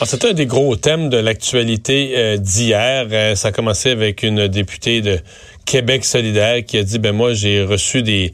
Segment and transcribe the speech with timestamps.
[0.00, 3.08] Ah, C'était un des gros thèmes de l'actualité euh, d'hier.
[3.10, 5.18] Euh, ça a commencé avec une députée de
[5.66, 8.32] Québec solidaire qui a dit, ben moi j'ai reçu des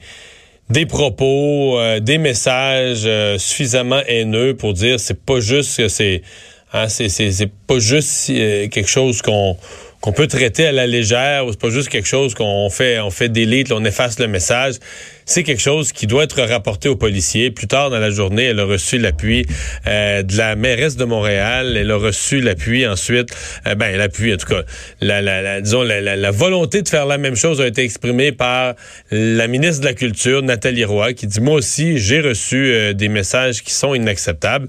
[0.71, 6.21] des propos, euh, des messages suffisamment haineux pour dire c'est pas juste que c'est
[6.75, 9.57] hein, c'est c'est pas juste quelque chose qu'on
[10.05, 13.09] qu'on peut traiter à la légère ou c'est pas juste quelque chose qu'on fait on
[13.09, 14.75] fait d'élite, on efface le message.
[15.25, 17.51] C'est quelque chose qui doit être rapporté aux policiers.
[17.51, 19.47] Plus tard dans la journée, elle a reçu l'appui
[19.87, 21.75] euh, de la mairesse de Montréal.
[21.79, 23.31] Elle a reçu l'appui ensuite,
[23.67, 24.65] euh, ben l'appui en tout cas,
[25.01, 28.75] la, la, la disons la, volonté de faire la même chose a été exprimée par
[29.11, 33.09] la ministre de la Culture, Nathalie Roy, qui dit moi aussi j'ai reçu euh, des
[33.09, 34.69] messages qui sont inacceptables.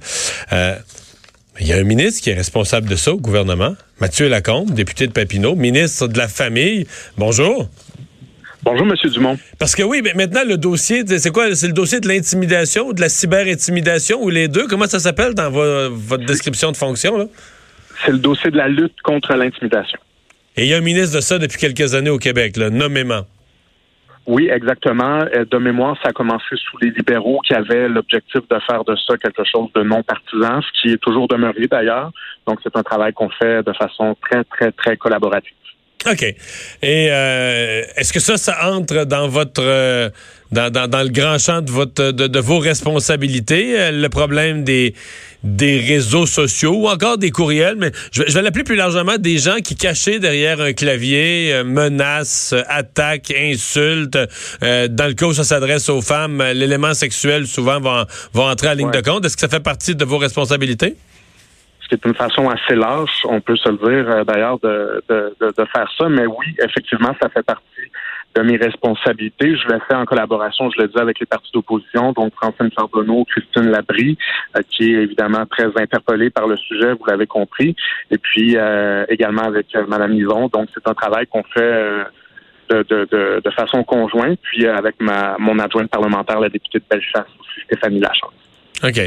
[1.59, 5.08] Il y a un ministre qui est responsable de ça au gouvernement, Mathieu Lacombe, député
[5.08, 6.86] de Papineau, ministre de la Famille.
[7.17, 7.70] Bonjour.
[8.64, 9.38] Bonjour, Monsieur Dumont.
[9.58, 11.56] Parce que oui, mais maintenant, le dossier, c'est quoi?
[11.56, 14.67] C'est le dossier de l'intimidation ou de la cyber-intimidation ou les deux?
[14.67, 17.30] Comment ça s'appelle dans vo votre description de fonction?
[18.03, 20.00] C'est le dossier de la lutte contre l'intimidation.
[20.58, 23.26] Et il y a un ministre de ça depuis quelques années au Québec, là, nommément.
[24.27, 25.19] Oui, exactement.
[25.35, 28.95] Euh, de mémoire, ça a commencé sous les libéraux qui avaient l'objectif de faire de
[28.95, 32.11] ça quelque chose de non partisan, ce qui est toujours demeuré d'ailleurs.
[32.47, 35.53] Donc, c'est un travail qu'on fait de façon très, très, très collaborative.
[36.09, 36.23] OK.
[36.23, 36.36] Et
[37.09, 40.09] euh, est-ce que ça, ça entre dans votre euh,
[40.52, 44.64] dans, dans, dans, le grand champ de votre de, de vos responsabilités, euh, le problème
[44.64, 44.94] des
[45.44, 49.17] des réseaux sociaux ou encore des courriels, mais je vais, je vais l'appeler plus largement
[49.17, 54.17] des gens qui cachés derrière un clavier menacent, attaquent, insultent.
[54.64, 58.70] Euh, dans le cas où ça s'adresse aux femmes, l'élément sexuel souvent va, va entrer
[58.70, 59.02] en ligne ouais.
[59.02, 59.26] de compte.
[59.26, 60.95] Est-ce que ça fait partie de vos responsabilités?
[61.89, 66.09] C'est une façon assez lâche, on peut se le dire euh, d'ailleurs, de, faire ça.
[66.09, 67.63] Mais oui, effectivement, ça fait partie
[68.35, 69.55] de mes responsabilités.
[69.55, 73.25] Je le fais en collaboration, je le dis, avec les partis d'opposition, donc Francine Charbonneau,
[73.25, 74.17] Christine Labrie,
[74.57, 77.75] euh, qui est évidemment très interpellée par le sujet, vous l'avez compris,
[78.11, 80.47] et puis euh, également avec Mme Yvon.
[80.47, 82.05] Donc, c'est un travail qu'on fait
[82.69, 87.27] de, façon conjointe, puis avec mon adjointe parlementaire, la députée de Bellechasse,
[87.67, 88.33] Stéphanie Lachance.
[88.83, 88.99] OK.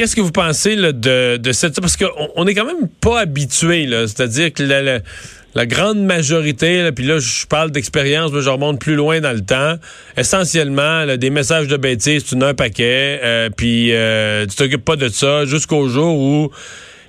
[0.00, 1.78] Qu'est-ce que vous pensez de, de cette...
[1.78, 7.18] Parce qu'on on est quand même pas habitué, c'est-à-dire que la, grande majorité, puis là,
[7.18, 9.74] je parle d'expérience, mais je remonte plus loin dans le temps,
[10.16, 14.96] essentiellement, des messages de bêtises, tu n'as un paquet, euh, puis euh, tu t'occupes pas
[14.96, 16.50] de ça jusqu'au jour où...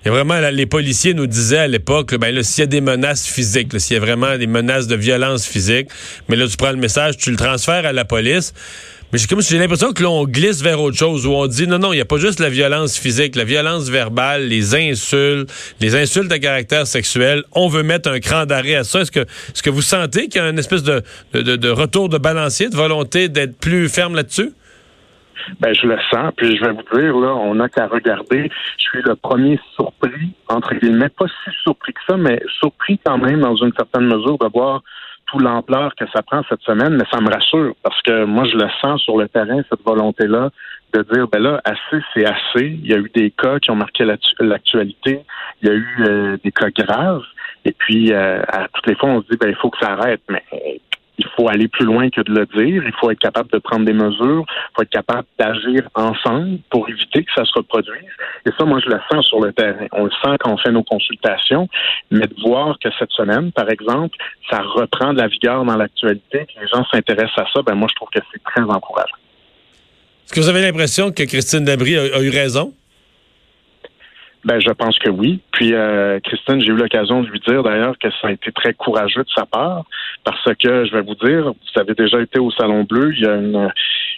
[0.06, 2.82] Y a vraiment, là, les policiers nous disaient à l'époque, ben s'il y a des
[2.82, 5.90] menaces physiques, s'il y a vraiment des menaces de violence physique,
[6.28, 8.54] mais là, tu prends le message, tu le transfères à la police.
[9.12, 11.80] Mais j'ai comme j'ai l'impression que l'on glisse vers autre chose où on dit non
[11.80, 15.52] non, il n'y a pas juste la violence physique, la violence verbale, les insultes,
[15.82, 17.44] les insultes à caractère sexuel.
[17.52, 19.02] On veut mettre un cran d'arrêt à ça.
[19.02, 21.04] Est-ce que est-ce que vous sentez qu'il y a une espèce de,
[21.34, 24.52] de, de retour de balancier, de volonté d'être plus ferme là-dessus?
[25.60, 28.50] Ben, je le sens, puis je vais vous dire, là, on n'a qu'à regarder.
[28.78, 33.18] Je suis le premier surpris, entre guillemets, pas si surpris que ça, mais surpris quand
[33.18, 34.82] même dans une certaine mesure de voir
[35.28, 38.58] tout l'ampleur que ça prend cette semaine, mais ça me rassure parce que moi, je
[38.58, 40.50] le sens sur le terrain, cette volonté-là
[40.94, 42.66] de dire, ben là, assez, c'est assez.
[42.66, 44.04] Il y a eu des cas qui ont marqué
[44.40, 45.22] l'actualité.
[45.62, 47.24] Il y a eu euh, des cas graves.
[47.64, 49.94] Et puis, euh, à toutes les fois, on se dit, ben, il faut que ça
[49.94, 50.22] arrête.
[50.28, 50.44] Mais
[51.22, 52.84] il faut aller plus loin que de le dire.
[52.84, 54.46] Il faut être capable de prendre des mesures.
[54.48, 58.10] Il faut être capable d'agir ensemble pour éviter que ça se reproduise.
[58.46, 59.86] Et ça, moi, je le sens sur le terrain.
[59.92, 61.68] On le sent quand on fait nos consultations.
[62.10, 64.18] Mais de voir que cette semaine, par exemple,
[64.50, 67.88] ça reprend de la vigueur dans l'actualité, que les gens s'intéressent à ça, ben moi,
[67.90, 69.18] je trouve que c'est très encourageant.
[70.26, 72.74] Est-ce que vous avez l'impression que Christine Dabry a, a eu raison?
[74.44, 75.40] Ben, je pense que oui.
[75.52, 78.74] Puis, euh, Christine, j'ai eu l'occasion de lui dire d'ailleurs que ça a été très
[78.74, 79.84] courageux de sa part,
[80.24, 83.28] parce que je vais vous dire, vous avez déjà été au Salon Bleu, il y
[83.28, 83.72] a une,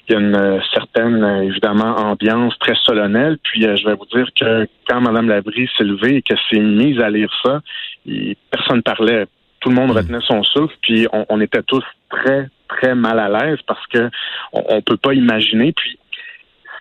[0.07, 3.37] il y a une certaine, évidemment, ambiance très solennelle.
[3.43, 6.59] Puis, euh, je vais vous dire que quand Mme Labrie s'est levée et qu'elle s'est
[6.59, 7.59] mise à lire ça,
[8.05, 9.25] il, personne parlait.
[9.59, 13.27] Tout le monde retenait son souffle, puis on, on était tous très, très mal à
[13.27, 14.09] l'aise parce que
[14.53, 15.73] on, on peut pas imaginer.
[15.73, 15.97] Puis,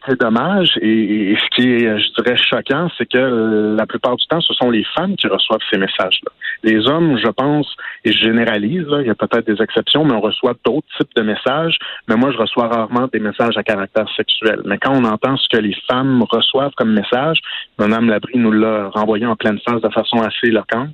[0.03, 4.17] ce qui est dommage et, ce qui est, je dirais, choquant, c'est que la plupart
[4.17, 6.33] du temps, ce sont les femmes qui reçoivent ces messages-là.
[6.65, 10.15] Les hommes, je pense, et je généralise, là, il y a peut-être des exceptions, mais
[10.15, 11.77] on reçoit d'autres types de messages.
[12.09, 14.61] Mais moi, je reçois rarement des messages à caractère sexuel.
[14.65, 17.39] Mais quand on entend ce que les femmes reçoivent comme message,
[17.79, 20.91] Mme Labrie nous l'a renvoyé en pleine face de façon assez éloquente,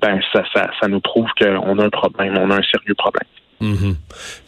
[0.00, 3.28] ben ça, ça, ça nous prouve qu'on a un problème, on a un sérieux problème.
[3.60, 3.96] Mhm.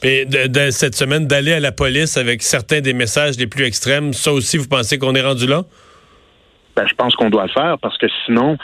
[0.03, 4.33] de, cette semaine, d'aller à la police avec certains des messages les plus extrêmes, ça
[4.33, 5.65] aussi, vous pensez qu'on est rendu là?
[6.75, 8.57] Ben, je pense qu'on doit le faire parce que sinon,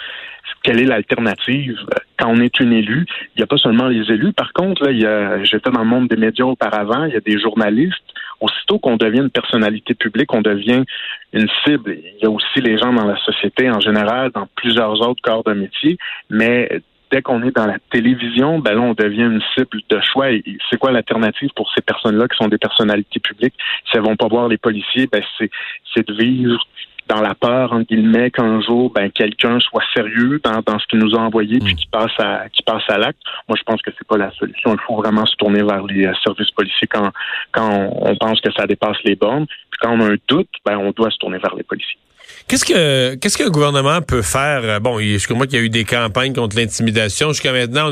[0.62, 1.76] quelle est l'alternative
[2.18, 3.06] quand on est une élue?
[3.36, 4.32] Il n'y a pas seulement les élus.
[4.32, 7.96] Par contre, là, j'étais dans le monde des médias auparavant, il y a des journalistes.
[8.40, 10.84] Aussitôt qu'on devient une personnalité publique, on devient
[11.32, 11.96] une cible.
[11.96, 15.42] Il y a aussi les gens dans la société en général, dans plusieurs autres corps
[15.44, 15.98] de métier,
[16.30, 20.30] mais dès qu'on est dans la télévision, ben là, on devient une cible de choix.
[20.30, 23.54] Et c'est quoi l'alternative pour ces personnes-là qui sont des personnalités publiques?
[23.90, 25.50] Si elles vont pas voir les policiers, ben c'est,
[25.94, 26.66] c'est de vivre
[27.08, 30.98] dans la peur, entre guillemets, qu'un jour, ben, quelqu'un soit sérieux dans, dans ce qu'il
[30.98, 31.76] nous a envoyé puis mm.
[31.76, 33.20] qui passe à qui passe à l'acte.
[33.48, 34.74] Moi, je pense que c'est pas la solution.
[34.74, 37.10] Il faut vraiment se tourner vers les euh, services policiers quand,
[37.52, 39.46] quand on, pense que ça dépasse les bornes.
[39.46, 41.98] Puis quand on a un doute, ben, on doit se tourner vers les policiers.
[42.46, 44.60] Qu'est-ce que qu'est-ce qu'un gouvernement peut faire?
[44.64, 47.28] Euh, bon, je crois qu'il y a eu des campagnes contre l'intimidation.
[47.28, 47.90] Jusqu'à maintenant,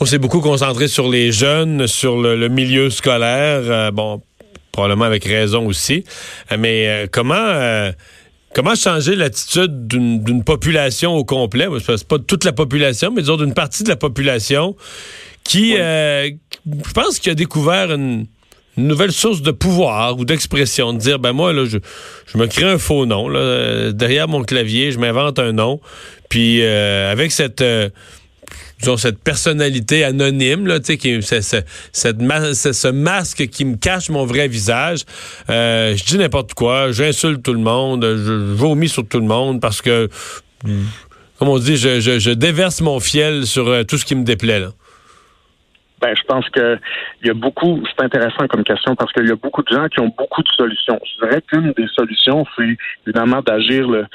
[0.00, 3.62] on, s'est beaucoup concentré sur les jeunes, sur le, milieu scolaire.
[3.64, 4.22] Euh, bon,
[4.74, 6.04] probablement avec raison aussi.
[6.52, 7.90] Euh, mais comment
[8.54, 11.66] comment changer l'attitude d'une population au complet?
[11.80, 14.76] C'est pas toute la population, mais disons d'une partie de la population
[15.44, 18.26] qui, je pense, qui a découvert une
[18.76, 21.78] une nouvelle source de pouvoir ou d'expression, de dire ben moi là je,
[22.26, 25.80] je me crée un faux nom là, derrière mon clavier, je m'invente un nom,
[26.28, 27.88] puis euh, avec cette euh,
[28.80, 35.04] disons, cette personnalité anonyme là, qui ce masque qui me cache mon vrai visage,
[35.50, 39.60] euh, je dis n'importe quoi, j'insulte tout le monde, je, vomis sur tout le monde
[39.60, 40.08] parce que
[41.38, 44.62] comme on dit, je, je, je déverse mon fiel sur tout ce qui me déplaît.
[46.04, 46.78] Ben, je pense que
[47.22, 49.88] il y a beaucoup, c'est intéressant comme question parce qu'il y a beaucoup de gens
[49.88, 51.00] qui ont beaucoup de solutions.
[51.02, 54.06] Je dirais qu'une des solutions, c'est évidemment d'agir le,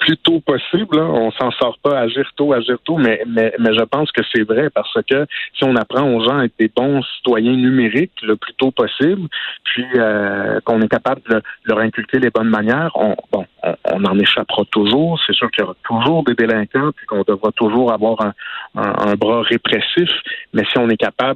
[0.00, 0.98] plus tôt possible.
[0.98, 4.42] On s'en sort pas agir tôt, agir tôt, mais, mais, mais je pense que c'est
[4.42, 5.26] vrai parce que
[5.56, 9.28] si on apprend aux gens à être des bons citoyens numériques le plus tôt possible,
[9.62, 13.46] puis euh, qu'on est capable de leur inculquer les bonnes manières, on, bon,
[13.84, 15.20] on, en échappera toujours.
[15.24, 18.32] C'est sûr qu'il y aura toujours des délinquants, puis qu'on devra toujours avoir un,
[18.74, 20.10] un bras répressif,
[20.52, 21.27] mais si on est capable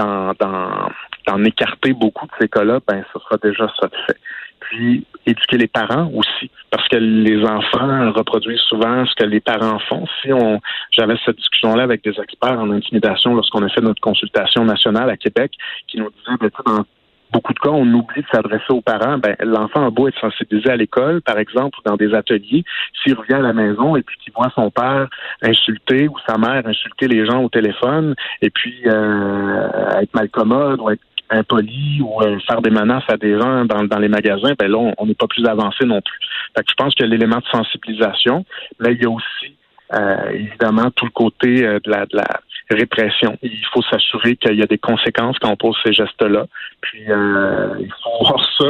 [0.00, 4.18] d'en écarter beaucoup de ces cas-là, ben ce sera déjà ça de fait.
[4.60, 9.78] Puis éduquer les parents aussi, parce que les enfants reproduisent souvent ce que les parents
[9.80, 10.06] font.
[10.22, 10.60] Si on,
[10.92, 15.16] j'avais cette discussion-là avec des experts en intimidation lorsqu'on a fait notre consultation nationale à
[15.16, 15.52] Québec,
[15.88, 16.84] qui nous disaient, ben, dans
[17.32, 19.18] beaucoup de cas, on oublie de s'adresser aux parents.
[19.18, 22.64] Ben, l'enfant a beau être sensibilisé à l'école, par exemple, ou dans des ateliers,
[23.02, 25.08] s'il revient à la maison et puis qu'il voit son père
[25.42, 30.90] insulter ou sa mère insulter les gens au téléphone, et puis euh, être malcommode ou
[30.90, 34.70] être impoli ou euh, faire des menaces à des gens dans, dans les magasins, ben
[34.70, 36.18] là, on n'est pas plus avancé non plus.
[36.56, 38.44] Fait que je pense que l'élément de sensibilisation,
[38.80, 39.54] là, il y a aussi
[39.94, 42.40] euh, évidemment tout le côté de la, de la
[42.74, 43.36] répression.
[43.42, 46.46] Il faut s'assurer qu'il y a des conséquences quand on pose ces gestes-là.
[46.80, 48.66] Puis euh, il faut voir ça.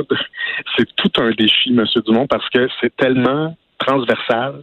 [0.77, 1.85] C'est tout un défi, M.
[2.07, 4.63] Dumont, parce que c'est tellement transversal.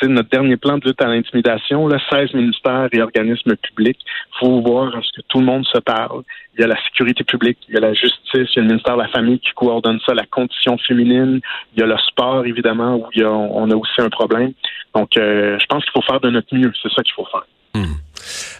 [0.00, 3.98] C'est notre dernier plan de lutte à l'intimidation, là, 16 ministères et organismes publics.
[4.02, 6.22] Il faut voir est-ce que tout le monde se parle.
[6.54, 8.68] Il y a la sécurité publique, il y a la justice, il y a le
[8.68, 11.40] ministère de la Famille qui coordonne ça, la condition féminine,
[11.74, 14.52] il y a le sport, évidemment, où y a, on a aussi un problème.
[14.94, 16.72] Donc, euh, je pense qu'il faut faire de notre mieux.
[16.82, 17.44] C'est ça qu'il faut faire.
[17.74, 17.94] Mmh.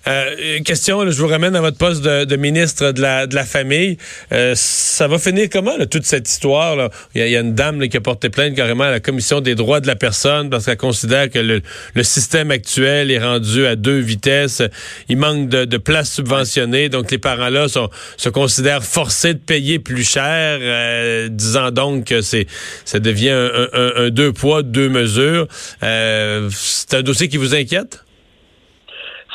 [0.06, 3.98] Euh, question, je vous ramène à votre poste de, ministre de la, de la Famille.
[4.32, 6.76] Euh, ça va finir comment, toute cette histoire?
[6.76, 6.90] Là?
[7.14, 9.80] Il, y a, une dame qui a porté plainte carrément à la Commission des droits
[9.80, 11.62] de la personne parce qu'elle considère que le,
[12.02, 14.62] système actuel est rendu à deux vitesses.
[15.08, 20.02] Il manque de, de places subventionnées, donc les parents-là se considèrent forcés de payer plus
[20.02, 22.46] cher, euh, disant donc que c'est
[22.84, 25.46] ça devient un, un, deux poids, deux mesures.
[25.80, 28.00] c'est un dossier qui vous inquiète?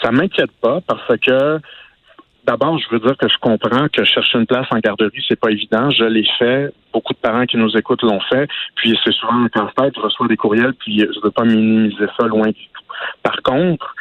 [0.06, 1.60] Ça m'inquiète pas parce que
[2.46, 5.50] D'abord, je veux dire que je comprends que chercher une place en garderie, c'est pas
[5.50, 5.90] évident.
[5.90, 6.72] Je l'ai fait.
[6.94, 8.48] Beaucoup de parents qui nous écoutent l'ont fait.
[8.76, 9.96] Puis c'est souvent un casse-tête.
[9.96, 12.84] Je reçois des courriels, puis je veux pas minimiser ça loin du tout.
[13.24, 13.96] Par contre,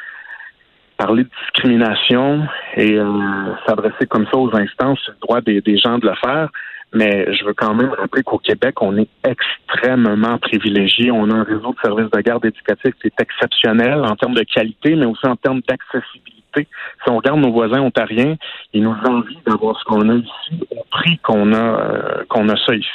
[0.98, 2.46] parler de discrimination
[2.76, 6.14] et euh, s'adresser comme ça aux instances, c'est le droit des, des gens de le
[6.22, 6.50] faire.
[6.94, 11.10] Mais je veux quand même rappeler qu'au Québec, on est extrêmement privilégié.
[11.10, 14.44] On a un réseau de services de garde éducatifs qui est exceptionnel en termes de
[14.44, 16.68] qualité, mais aussi en termes d'accessibilité accessibilité.
[17.04, 18.36] Si on regarde nos voisins ontariens,
[18.72, 22.56] ils nous envient d'avoir ce qu'on a ici au prix qu'on a euh, qu'on a
[22.56, 22.88] ça ici.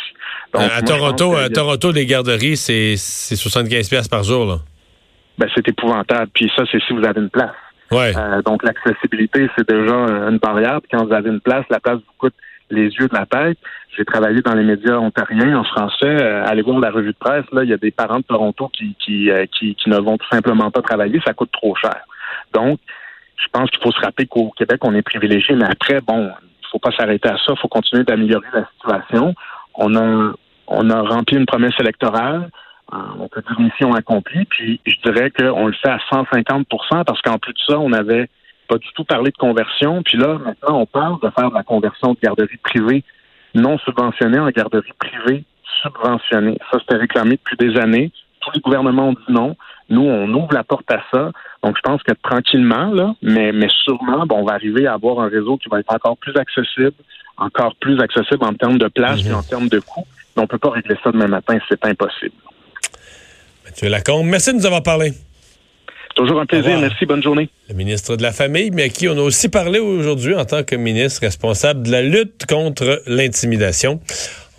[0.53, 4.55] Donc, à Toronto, à Toronto, les garderies, c'est 75 pièces par jour là.
[5.37, 6.29] Ben, c'est épouvantable.
[6.33, 7.55] Puis ça, c'est si vous avez une place.
[7.91, 8.11] Ouais.
[8.15, 10.81] Euh, donc l'accessibilité, c'est déjà une barrière.
[10.81, 12.33] Puis quand vous avez une place, la place vous coûte
[12.69, 13.57] les yeux de la tête.
[13.97, 16.05] J'ai travaillé dans les médias ontariens en français.
[16.21, 17.45] Euh, allez voir la revue de presse.
[17.51, 20.17] Là, il y a des parents de Toronto qui qui, euh, qui, qui ne vont
[20.17, 21.19] tout simplement pas travailler.
[21.25, 22.01] Ça coûte trop cher.
[22.53, 22.79] Donc,
[23.37, 25.55] je pense qu'il faut se rappeler qu'au Québec, on est privilégié.
[25.55, 27.53] Mais après, bon, il faut pas s'arrêter à ça.
[27.53, 29.33] Il faut continuer d'améliorer la situation.
[29.75, 30.33] On a
[30.69, 32.49] on a rempli une promesse électorale.
[32.93, 34.45] Euh, on peut dire mission accomplie.
[34.45, 38.29] Puis je dirais qu'on le fait à 150% parce qu'en plus de ça, on avait
[38.69, 40.01] pas du tout parlé de conversion.
[40.03, 43.03] Puis là, maintenant, on parle de faire de la conversion de garderie privée
[43.55, 45.43] non subventionnée en garderie privée
[45.81, 46.57] subventionnée.
[46.71, 48.11] Ça, c'était réclamé depuis des années.
[48.41, 49.55] Tous les gouvernements ont dit non.
[49.89, 51.31] Nous, on ouvre la porte à ça.
[51.63, 55.19] Donc, je pense que tranquillement, là, mais, mais sûrement, bon, on va arriver à avoir
[55.19, 56.93] un réseau qui va être encore plus accessible,
[57.37, 60.05] encore plus accessible en termes de place et en termes de coûts.
[60.35, 62.35] Mais on ne peut pas régler ça demain matin, c'est impossible.
[63.65, 65.11] Mathieu Lacombe, merci de nous avoir parlé.
[66.19, 66.77] Toujours un plaisir.
[66.81, 67.05] Merci.
[67.05, 67.47] Bonne journée.
[67.69, 70.63] Le ministre de la Famille, mais à qui on a aussi parlé aujourd'hui en tant
[70.63, 74.01] que ministre responsable de la lutte contre l'intimidation.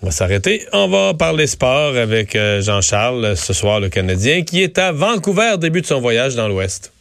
[0.03, 0.65] On va s'arrêter.
[0.73, 5.57] On va parler sport avec euh, Jean-Charles ce soir, le Canadien, qui est à Vancouver,
[5.59, 6.95] début de son voyage dans l'Ouest.